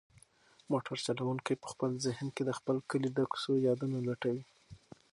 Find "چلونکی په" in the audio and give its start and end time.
1.05-1.67